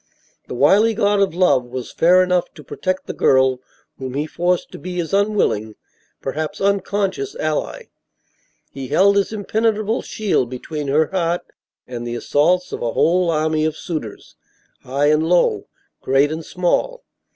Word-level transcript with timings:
The 0.47 0.55
wily 0.55 0.95
god 0.95 1.19
of 1.19 1.35
love 1.35 1.63
was 1.63 1.91
fair 1.91 2.23
enough 2.23 2.51
to 2.55 2.63
protect 2.63 3.05
the 3.05 3.13
girl 3.13 3.59
whom 3.99 4.15
he 4.15 4.25
forced 4.25 4.71
to 4.71 4.79
be 4.79 4.95
his 4.95 5.13
unwilling, 5.13 5.75
perhaps 6.23 6.59
unconscious, 6.59 7.35
ally. 7.35 7.83
He 8.71 8.87
held 8.87 9.15
his 9.15 9.31
impenetrable 9.31 10.01
shield 10.01 10.49
between 10.49 10.87
her 10.87 11.11
heart 11.11 11.41
and 11.87 12.07
the 12.07 12.15
assaults 12.15 12.71
of 12.71 12.81
a 12.81 12.93
whole 12.93 13.29
army 13.29 13.63
of 13.63 13.77
suitors, 13.77 14.35
high 14.81 15.05
and 15.11 15.29
low, 15.29 15.67
great 16.01 16.31
and 16.31 16.43
small. 16.43 17.03